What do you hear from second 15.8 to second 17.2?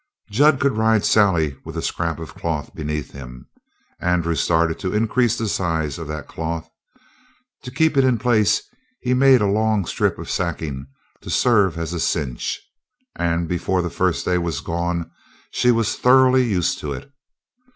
thoroughly used to it.